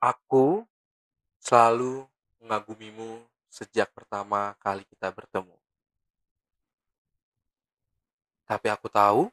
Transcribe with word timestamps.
Aku 0.00 0.64
selalu 1.36 2.08
mengagumimu 2.40 3.20
sejak 3.52 3.92
pertama 3.92 4.56
kali 4.56 4.80
kita 4.88 5.12
bertemu. 5.12 5.52
Tapi 8.48 8.66
aku 8.72 8.88
tahu 8.88 9.28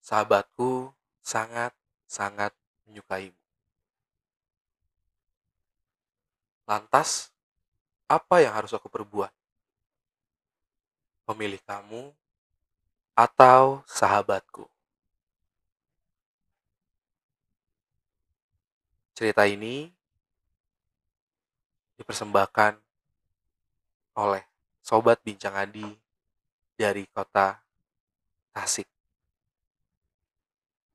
sahabatku 0.00 0.88
sangat-sangat 1.20 2.56
menyukaimu. 2.88 3.36
Lantas, 6.64 7.28
apa 8.08 8.40
yang 8.40 8.56
harus 8.56 8.72
aku 8.72 8.88
perbuat? 8.88 9.32
Memilih 11.28 11.60
kamu 11.68 12.16
atau 13.12 13.84
sahabatku? 13.84 14.64
Cerita 19.18 19.42
ini 19.50 19.90
dipersembahkan 21.98 22.78
oleh 24.14 24.46
Sobat 24.78 25.18
Bincang 25.26 25.58
Adi 25.58 25.90
dari 26.78 27.02
kota 27.10 27.58
Tasik 28.54 28.86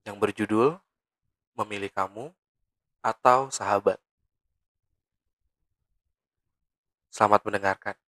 yang 0.07 0.15
berjudul 0.23 0.79
Memilih 1.59 1.91
Kamu 1.91 2.31
atau 3.03 3.51
Sahabat. 3.51 3.99
Selamat 7.11 7.43
mendengarkan. 7.43 7.99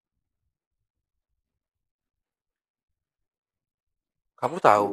Kamu 4.40 4.64
tahu, 4.64 4.88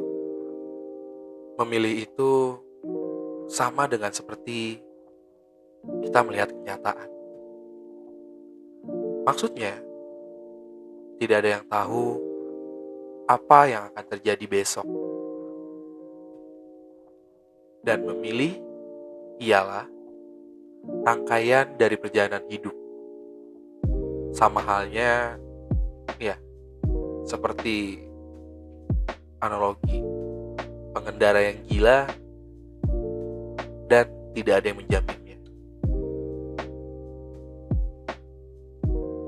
memilih 1.63 2.11
itu 2.11 2.59
sama 3.47 3.87
dengan 3.87 4.11
seperti 4.11 4.91
kita 5.83 6.19
melihat 6.23 6.49
kenyataan. 6.51 7.09
Maksudnya, 9.23 9.73
tidak 11.19 11.37
ada 11.43 11.49
yang 11.59 11.65
tahu 11.67 12.19
apa 13.27 13.59
yang 13.71 13.83
akan 13.91 14.05
terjadi 14.15 14.45
besok. 14.47 14.87
Dan 17.83 18.07
memilih 18.07 18.59
ialah 19.43 19.87
rangkaian 21.03 21.75
dari 21.75 21.95
perjalanan 21.99 22.43
hidup. 22.47 22.75
Sama 24.33 24.63
halnya, 24.63 25.35
ya, 26.19 26.35
seperti 27.27 28.01
analogi 29.43 29.99
pengendara 30.95 31.51
yang 31.51 31.59
gila 31.67 31.99
dan 33.91 34.05
tidak 34.33 34.53
ada 34.63 34.65
yang 34.71 34.79
menjaminnya. 34.79 35.22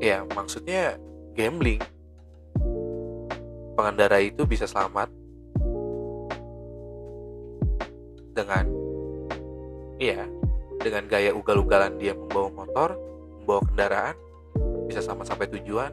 Ya, 0.06 0.22
maksudnya 0.38 1.02
gambling. 1.34 1.81
Pengendara 3.73 4.22
itu 4.22 4.45
bisa 4.45 4.70
selamat 4.70 5.09
dengan 8.38 8.70
iya, 9.98 10.30
dengan 10.78 11.09
gaya 11.09 11.33
ugal-ugalan 11.33 11.98
dia 11.98 12.14
membawa 12.14 12.53
motor, 12.53 12.94
membawa 13.42 13.66
kendaraan, 13.66 14.16
bisa 14.86 15.02
sama 15.02 15.26
sampai 15.26 15.50
tujuan 15.58 15.89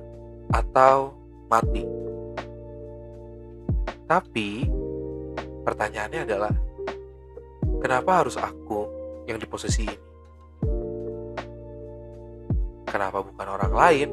atau 0.53 1.17
mati. 1.49 1.89
Tapi 4.05 4.69
pertanyaannya 5.65 6.21
adalah 6.29 6.53
kenapa 7.81 8.21
harus 8.21 8.37
aku 8.37 8.85
yang 9.25 9.41
di 9.41 9.49
posesi 9.49 9.89
ini? 9.89 10.12
Kenapa 12.93 13.25
bukan 13.25 13.49
orang 13.49 13.73
lain? 13.73 14.09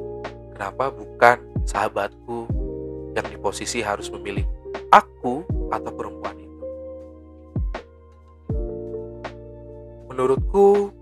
Kenapa 0.55 0.87
bukan 0.87 1.35
sahabatku 1.67 2.47
yang 3.11 3.27
di 3.27 3.35
posisi 3.35 3.83
harus 3.83 4.07
memilih 4.07 4.47
aku 4.87 5.43
atau 5.67 5.91
perempuan 5.91 6.39
itu? 6.39 6.65
Menurutku 10.07 10.95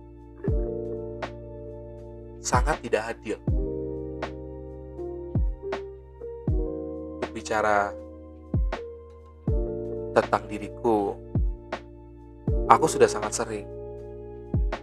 sangat 2.41 2.81
tidak 2.81 3.13
adil. 3.13 3.37
Berbicara 7.21 7.93
tentang 10.17 10.49
diriku, 10.49 11.13
aku 12.65 12.89
sudah 12.89 13.05
sangat 13.05 13.37
sering 13.37 13.69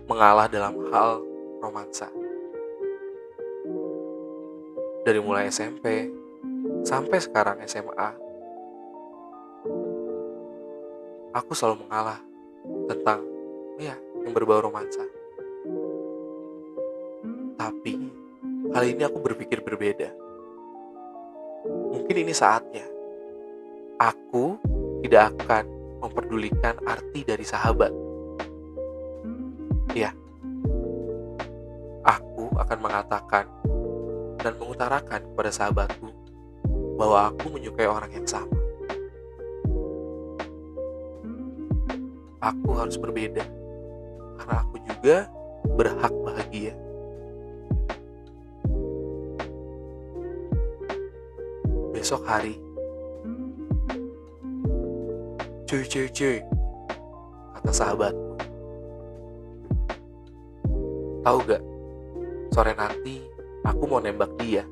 mengalah 0.07 0.47
dalam 0.47 0.79
hal 0.95 1.19
romansa 1.59 2.07
dari 5.05 5.21
mulai 5.21 5.53
SMP 5.53 6.09
sampai 6.81 7.21
sekarang 7.21 7.61
SMA, 7.69 8.09
aku 11.37 11.53
selalu 11.53 11.85
mengalah 11.85 12.19
tentang 12.89 13.21
ya 13.77 13.93
yang 14.25 14.33
berbau 14.33 14.65
romansa. 14.65 15.05
Tapi 17.61 17.95
kali 18.73 18.87
ini 18.97 19.05
aku 19.05 19.21
berpikir 19.21 19.61
berbeda. 19.61 20.09
Mungkin 21.69 22.17
ini 22.25 22.33
saatnya 22.33 22.89
aku 24.01 24.57
tidak 25.05 25.37
akan 25.37 25.65
memperdulikan 26.01 26.81
arti 26.89 27.29
dari 27.29 27.45
sahabat. 27.45 27.93
Ya, 29.93 30.11
aku 32.03 32.51
akan 32.57 32.79
mengatakan 32.81 33.45
dan 34.45 34.61
mengutarakan 34.61 35.25
kepada 35.25 35.49
sahabatku 35.49 36.13
bahwa 37.01 37.33
aku 37.33 37.57
menyukai 37.57 37.89
orang 37.89 38.13
yang 38.13 38.29
sama. 38.29 38.53
Aku 42.45 42.77
harus 42.77 43.01
berbeda 43.01 43.41
karena 44.37 44.55
aku 44.61 44.77
juga 44.85 45.33
berhak 45.81 46.13
bahagia. 46.21 46.77
Besok 51.97 52.21
hari, 52.29 52.61
cuy 55.65 55.89
cuy 55.89 56.07
cuy, 56.13 56.39
kata 57.57 57.73
sahabatku. 57.73 58.37
Tahu 61.25 61.39
gak, 61.49 61.65
sore 62.53 62.77
nanti 62.77 63.34
aku 63.65 63.83
mau 63.89 63.99
nembak 63.99 64.31
dia. 64.37 64.69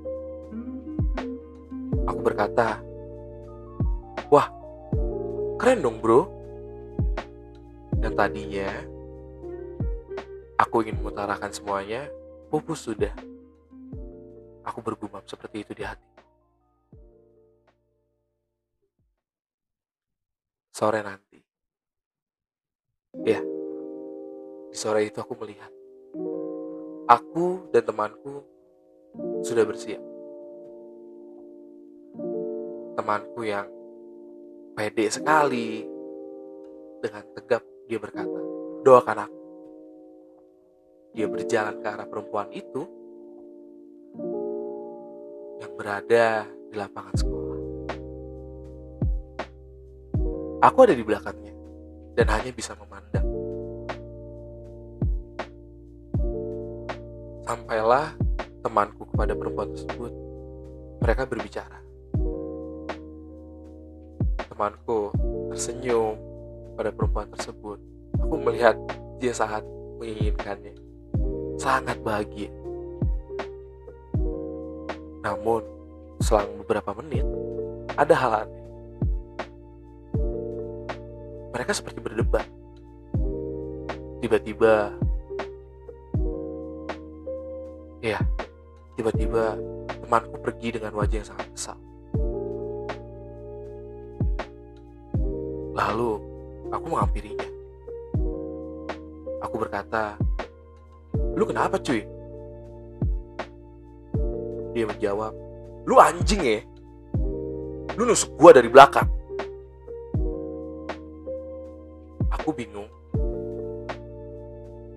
Aku 2.05 2.21
berkata, 2.21 2.85
wah, 4.29 4.53
keren 5.57 5.81
dong 5.81 5.99
bro. 5.99 6.29
Dan 7.97 8.13
tadinya, 8.13 8.69
aku 10.61 10.85
ingin 10.85 11.01
mengutarakan 11.01 11.51
semuanya, 11.55 12.11
pupus 12.53 12.85
sudah. 12.85 13.15
Aku 14.63 14.79
bergumam 14.85 15.25
seperti 15.25 15.65
itu 15.65 15.73
di 15.73 15.83
hati. 15.83 16.11
Sore 20.75 21.01
nanti. 21.03 21.39
Ya, 23.23 23.39
di 24.73 24.77
sore 24.77 25.07
itu 25.07 25.23
aku 25.23 25.39
melihat. 25.39 25.71
Aku 27.07 27.69
dan 27.71 27.85
temanku 27.87 28.52
sudah 29.43 29.65
bersiap. 29.67 30.03
Temanku 32.97 33.41
yang 33.45 33.67
pede 34.77 35.07
sekali 35.13 35.85
dengan 37.03 37.25
tegap 37.37 37.63
dia 37.89 37.99
berkata, 37.99 38.41
doakan 38.87 39.19
aku. 39.27 39.41
Dia 41.13 41.29
berjalan 41.29 41.77
ke 41.83 41.87
arah 41.93 42.09
perempuan 42.09 42.49
itu 42.57 42.83
yang 45.61 45.73
berada 45.77 46.49
di 46.73 46.75
lapangan 46.79 47.17
sekolah. 47.21 47.61
Aku 50.63 50.79
ada 50.87 50.95
di 50.95 51.05
belakangnya 51.05 51.53
dan 52.17 52.27
hanya 52.33 52.55
bisa 52.55 52.73
memandang. 52.79 53.27
Sampailah 57.43 58.17
temanku 58.63 59.03
kepada 59.11 59.35
perempuan 59.35 59.75
tersebut, 59.75 60.13
mereka 61.03 61.27
berbicara. 61.27 61.79
Temanku 64.47 65.11
tersenyum 65.51 66.15
pada 66.79 66.95
perempuan 66.95 67.29
tersebut. 67.35 67.79
Aku 68.23 68.35
melihat 68.39 68.79
dia 69.19 69.35
sangat 69.35 69.67
menginginkannya, 69.99 70.79
sangat 71.59 71.99
bahagia. 72.07 72.55
Namun, 75.27 75.63
selang 76.23 76.55
beberapa 76.63 76.95
menit, 77.03 77.27
ada 77.99 78.15
hal 78.15 78.33
aneh. 78.47 78.65
Mereka 81.53 81.73
seperti 81.75 81.99
berdebat. 82.01 82.47
tiba-tiba 84.23 84.95
ya 87.99 88.23
tiba-tiba 88.97 89.57
temanku 90.05 90.37
pergi 90.45 90.69
dengan 90.77 90.93
wajah 90.93 91.17
yang 91.23 91.29
sangat 91.29 91.49
kesal. 91.57 91.79
Lalu 95.73 96.11
aku 96.69 96.85
menghampirinya. 96.89 97.49
Aku 99.41 99.57
berkata 99.57 100.21
lu 101.33 101.45
kenapa 101.49 101.81
cuy? 101.81 102.05
Dia 104.77 104.85
menjawab 104.85 105.33
lu 105.89 105.97
anjing 105.97 106.43
ya. 106.45 106.61
Lu 107.97 108.05
nusuk 108.05 108.37
gua 108.37 108.53
dari 108.53 108.69
belakang. 108.69 109.09
Aku 112.33 112.53
bingung. 112.53 112.89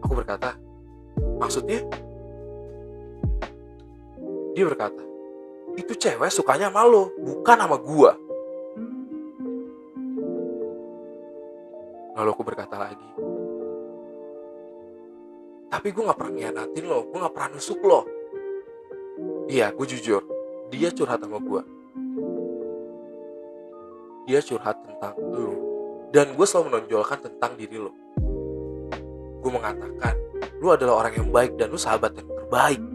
Aku 0.03 0.11
berkata 0.15 0.59
maksudnya 1.39 1.83
dia 4.55 4.63
berkata 4.63 5.03
itu 5.75 5.91
cewek 5.91 6.31
sukanya 6.31 6.71
sama 6.71 6.87
lo 6.87 7.11
bukan 7.19 7.57
sama 7.59 7.75
gua. 7.75 8.15
Lalu 12.15 12.29
aku 12.31 12.43
berkata 12.47 12.79
lagi 12.79 13.09
tapi 15.65 15.91
gue 15.91 16.07
gak 16.07 16.15
pernah 16.15 16.33
ngianatin 16.39 16.85
lo 16.87 17.03
gue 17.11 17.19
gak 17.19 17.35
pernah 17.35 17.49
nusuk 17.59 17.83
lo. 17.83 18.07
Iya 19.51 19.75
gue 19.75 19.85
jujur 19.91 20.23
dia 20.71 20.87
curhat 20.95 21.19
sama 21.19 21.37
gue 21.43 21.61
dia 24.23 24.39
curhat 24.39 24.79
tentang 24.87 25.19
lo 25.19 25.55
dan 26.15 26.31
gue 26.31 26.45
selalu 26.47 26.71
menonjolkan 26.71 27.19
tentang 27.19 27.59
diri 27.59 27.75
lo. 27.75 27.91
Gue 29.43 29.51
mengatakan 29.51 30.15
lu 30.63 30.71
adalah 30.71 31.03
orang 31.03 31.19
yang 31.19 31.27
baik 31.35 31.59
dan 31.59 31.67
lu 31.67 31.75
sahabat 31.75 32.15
yang 32.15 32.31
terbaik 32.31 32.94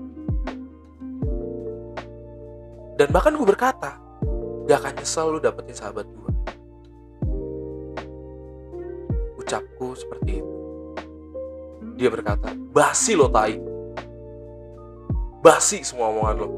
dan 3.01 3.09
bahkan 3.09 3.33
gue 3.33 3.49
berkata 3.49 3.97
gak 4.69 4.85
akan 4.85 4.93
nyesel 5.01 5.33
lu 5.33 5.41
dapetin 5.41 5.73
sahabat 5.73 6.05
gue 6.05 6.31
ucapku 9.51 9.99
seperti 9.99 10.39
itu. 10.39 10.57
Dia 11.99 12.07
berkata 12.07 12.55
basi 12.71 13.19
lo 13.19 13.27
tai. 13.27 13.59
Basi 15.43 15.83
semua 15.83 16.15
omongan 16.15 16.37
lo. 16.39 16.49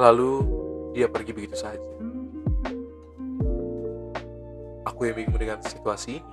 Lalu 0.00 0.32
dia 0.96 1.12
pergi 1.12 1.36
begitu 1.36 1.60
saja. 1.60 1.92
Aku 4.88 5.04
yang 5.04 5.20
bingung 5.20 5.36
dengan 5.36 5.60
situasi 5.60 6.24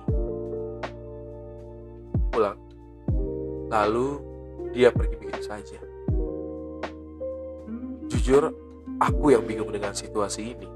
pulang. 2.32 2.56
Lalu 3.68 4.25
dia 4.76 4.92
pergi 4.92 5.16
begitu 5.16 5.40
saja. 5.40 5.80
Jujur 8.12 8.52
aku 9.00 9.32
yang 9.32 9.40
bingung 9.48 9.72
dengan 9.72 9.96
situasi 9.96 10.52
ini. 10.52 10.68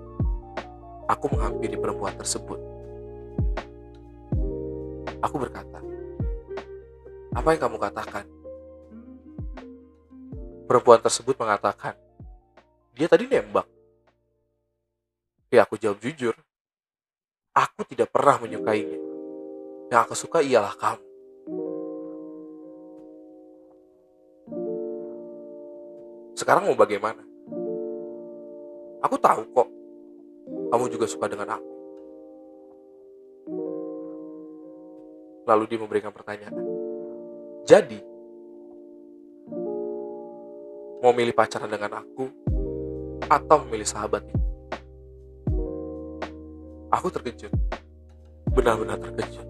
Aku 1.05 1.29
menghampiri 1.29 1.77
perempuan 1.77 2.17
tersebut. 2.17 2.57
Aku 5.21 5.37
berkata 5.37 5.85
apa 7.37 7.49
yang 7.53 7.61
kamu 7.61 7.77
katakan? 7.77 8.25
Perempuan 10.65 11.05
tersebut 11.05 11.37
mengatakan 11.37 11.93
dia 12.97 13.05
tadi 13.05 13.29
nembak. 13.29 13.69
Ya 15.53 15.69
aku 15.69 15.77
jawab 15.77 16.01
jujur 16.01 16.33
aku 17.53 17.85
tidak 17.85 18.09
pernah 18.09 18.41
menyukainya. 18.41 18.97
Yang 19.93 20.01
aku 20.09 20.15
suka 20.17 20.39
ialah 20.41 20.73
kamu 20.73 21.10
sekarang 26.41 26.73
mau 26.73 26.73
bagaimana? 26.73 27.21
Aku 29.05 29.21
tahu 29.21 29.45
kok. 29.53 29.69
Kamu 30.73 30.89
juga 30.89 31.05
suka 31.05 31.29
dengan 31.29 31.61
aku. 31.61 31.73
Lalu 35.45 35.65
dia 35.69 35.79
memberikan 35.85 36.09
pertanyaan. 36.09 36.57
Jadi 37.69 38.01
mau 41.05 41.13
milih 41.13 41.37
pacaran 41.37 41.69
dengan 41.69 42.01
aku 42.01 42.25
atau 43.29 43.57
memilih 43.69 43.89
sahabat 43.89 44.25
itu 44.25 44.41
aku 46.89 47.07
terkejut. 47.13 47.53
Benar-benar 48.51 48.99
terkejut. 48.99 49.47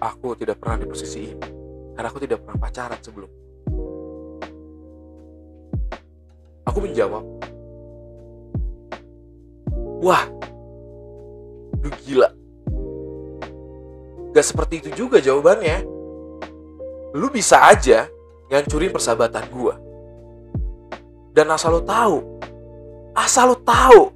Aku 0.00 0.32
tidak 0.38 0.56
pernah 0.62 0.80
di 0.80 0.86
posisi 0.88 1.28
ini 1.28 1.59
karena 2.00 2.16
aku 2.16 2.24
tidak 2.24 2.40
pernah 2.40 2.56
pacaran 2.56 2.96
sebelum. 3.04 3.28
Aku 6.64 6.80
menjawab 6.80 7.20
wah 10.00 10.24
lu 11.84 11.92
gila. 12.00 12.32
Gak 14.32 14.46
seperti 14.48 14.80
itu 14.80 15.04
juga 15.04 15.20
jawabannya. 15.20 15.84
Lu 17.20 17.28
bisa 17.28 17.68
aja 17.68 18.08
ngancurin 18.48 18.96
persahabatan 18.96 19.44
gua. 19.52 19.76
Dan 21.36 21.52
asal 21.52 21.76
lo 21.76 21.82
tahu 21.84 22.16
asal 23.12 23.52
lo 23.52 23.60
tahu 23.60 24.08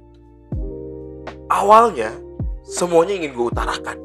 awalnya 1.53 2.17
semuanya 2.65 3.13
ingin 3.13 3.37
gue 3.37 3.45
utarakan. 3.45 4.01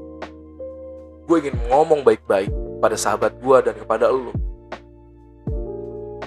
Gue 1.24 1.40
ingin 1.40 1.56
ngomong 1.72 2.04
baik-baik 2.04 2.52
pada 2.80 2.96
sahabat 2.96 3.36
gue 3.38 3.56
dan 3.60 3.74
kepada 3.76 4.08
lo 4.08 4.32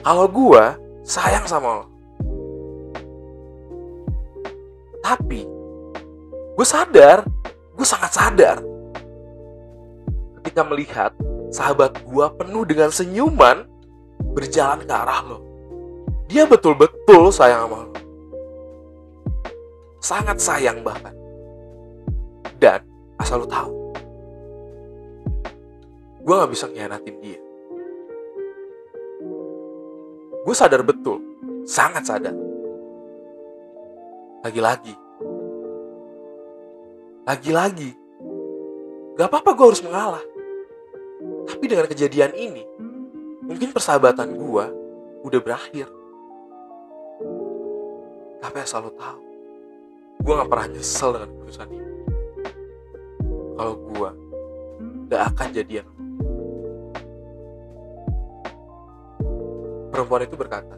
kalau 0.05 0.29
gue 0.29 0.63
sayang 1.01 1.43
sama 1.49 1.81
lo 1.81 1.85
tapi 5.01 5.43
gue 6.53 6.67
sadar 6.67 7.25
gue 7.73 7.87
sangat 7.87 8.11
sadar. 8.13 8.57
Ketika 10.39 10.61
melihat 10.63 11.11
sahabat 11.49 11.97
gue 12.05 12.25
penuh 12.37 12.63
dengan 12.69 12.93
senyuman 12.93 13.65
berjalan 14.37 14.85
ke 14.85 14.93
arah 14.93 15.21
lo 15.25 15.37
dia 16.29 16.45
betul-betul 16.45 17.33
sayang 17.33 17.65
sama 17.65 17.77
lo 17.89 17.93
sangat 20.03 20.37
sayang 20.37 20.79
bahkan. 20.85 21.15
Dan 22.61 22.79
asal 23.19 23.43
lo 23.43 23.47
tahu 23.47 23.82
gue 26.23 26.33
gak 26.39 26.51
bisa 26.51 26.71
ngianatin 26.71 27.15
dia. 27.19 27.39
Gue 30.43 30.55
sadar 30.55 30.83
betul 30.83 31.19
sangat 31.67 32.07
sadar. 32.07 32.35
Lagi-lagi. 34.43 34.95
Lagi-lagi. 37.27 37.91
Gak 39.19 39.27
apa-apa 39.27 39.51
gue 39.55 39.65
harus 39.67 39.83
mengalah. 39.83 40.23
Tapi 41.47 41.63
dengan 41.67 41.87
kejadian 41.87 42.31
ini 42.35 42.63
mungkin 43.43 43.75
persahabatan 43.75 44.35
gue 44.39 44.65
udah 45.27 45.39
berakhir. 45.43 45.87
Tapi 48.43 48.57
asal 48.59 48.87
lo 48.87 48.91
tahu? 48.95 49.19
Gue 50.23 50.33
gak 50.39 50.51
pernah 50.51 50.67
nyesel 50.71 51.15
dengan 51.15 51.29
keputusan 51.35 51.67
ini. 51.71 51.91
Kalau 53.55 53.75
gue 53.75 54.09
gak 55.11 55.23
akan 55.35 55.47
jadian 55.51 55.85
perempuan 59.93 60.25
itu 60.25 60.33
berkata 60.33 60.73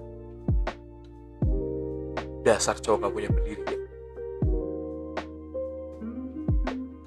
dasar 2.44 2.76
cowok 2.84 3.08
gak 3.08 3.14
punya 3.16 3.30
pendirian 3.32 3.80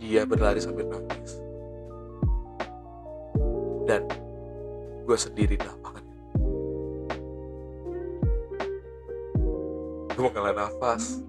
dia 0.09 0.25
berlari 0.25 0.57
sambil 0.57 0.89
nangis. 0.89 1.37
Dan 3.85 4.09
gue 5.05 5.19
sendiri 5.21 5.53
di 5.61 5.65
lapangan 5.69 6.05
gue 10.17 10.25
mengalah 10.25 10.67
nafas. 10.67 11.21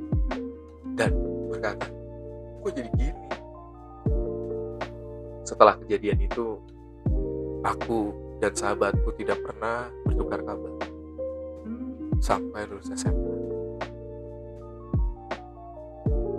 Dan 0.96 1.12
berkata 1.52 1.92
kok 2.64 2.72
jadi 2.72 2.90
gini? 2.96 3.28
Setelah 5.44 5.76
kejadian 5.84 6.24
itu 6.24 6.56
aku 7.68 8.16
dan 8.40 8.52
sahabatku 8.56 9.12
tidak 9.20 9.40
pernah 9.44 9.92
bertukar 10.08 10.42
kabar 10.44 10.74
sampai 12.20 12.68
lulus 12.68 12.92
SMA 12.96 13.36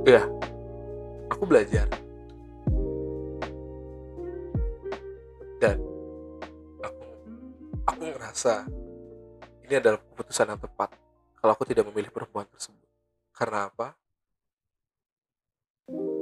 ya 0.08 0.24
aku 1.28 1.44
belajar 1.44 1.86
dan 5.60 5.76
aku 6.80 7.04
aku 7.84 8.02
ngerasa 8.16 8.64
ini 9.68 9.74
adalah 9.76 10.00
keputusan 10.00 10.50
yang 10.50 10.60
tepat 10.60 10.90
kalau 11.40 11.56
aku 11.56 11.64
tidak 11.64 11.88
memilih 11.88 12.12
perempuan 12.12 12.44
tersebut 12.52 12.84
Karena 13.32 13.72
apa? 13.72 13.96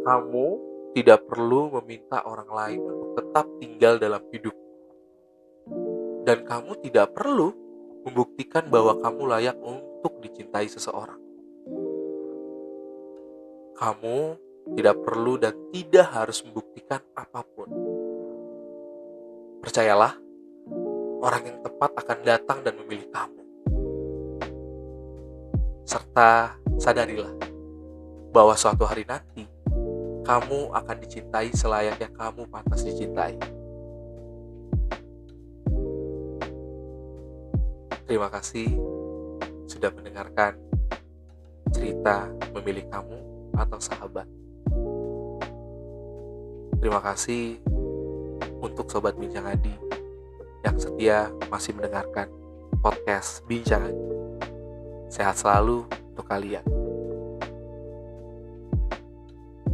Kamu 0.06 0.48
tidak 0.94 1.26
perlu 1.26 1.74
meminta 1.82 2.22
orang 2.22 2.46
lain 2.46 2.80
untuk 2.86 3.10
tetap 3.18 3.46
tinggal 3.58 3.98
dalam 3.98 4.22
hidup. 4.30 4.54
Dan 6.28 6.44
kamu 6.44 6.84
tidak 6.84 7.16
perlu 7.16 7.56
membuktikan 8.04 8.68
bahwa 8.68 9.00
kamu 9.00 9.22
layak 9.32 9.56
untuk 9.64 10.20
dicintai 10.20 10.68
seseorang. 10.68 11.16
Kamu 13.72 14.36
tidak 14.76 15.00
perlu 15.00 15.40
dan 15.40 15.56
tidak 15.72 16.12
harus 16.12 16.44
membuktikan 16.44 17.00
apa 17.16 17.40
pun. 17.40 17.72
Percayalah, 19.64 20.20
orang 21.24 21.42
yang 21.48 21.58
tepat 21.64 21.96
akan 21.96 22.18
datang 22.20 22.58
dan 22.60 22.76
memilih 22.76 23.08
kamu. 23.08 23.42
Serta 25.88 26.60
sadarilah 26.76 27.32
bahwa 28.36 28.52
suatu 28.52 28.84
hari 28.84 29.08
nanti 29.08 29.48
kamu 30.28 30.76
akan 30.76 30.96
dicintai 31.00 31.48
selayaknya 31.56 32.12
kamu 32.12 32.44
pantas 32.52 32.84
dicintai. 32.84 33.57
Terima 38.08 38.32
kasih 38.32 38.72
sudah 39.68 39.92
mendengarkan 39.92 40.56
cerita 41.76 42.24
memilih 42.56 42.88
kamu 42.88 43.20
atau 43.52 43.76
sahabat. 43.76 44.24
Terima 46.80 47.04
kasih 47.04 47.60
untuk 48.64 48.88
Sobat 48.88 49.12
Bincang 49.20 49.44
Adi 49.44 49.76
yang 50.64 50.80
setia 50.80 51.28
masih 51.52 51.76
mendengarkan 51.76 52.32
podcast 52.80 53.44
Bincang 53.44 53.92
Adi. 53.92 54.08
Sehat 55.12 55.36
selalu 55.36 55.84
untuk 56.16 56.24
kalian. 56.24 56.77